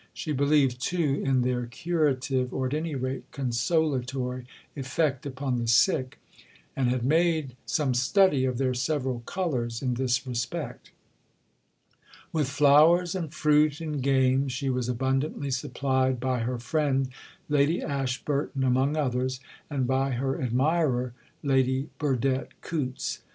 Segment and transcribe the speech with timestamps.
[0.15, 6.17] She believed, too, in their curative, or at any rate consolatory, effect upon the sick,
[6.75, 10.89] and had made some study of their several colours in this respect.
[12.33, 17.07] With flowers and fruit and game she was abundantly supplied, by her friend
[17.47, 19.39] Lady Ashburton, among others,
[19.69, 21.13] and by her admirer,
[21.43, 23.19] Lady Burdett Coutts.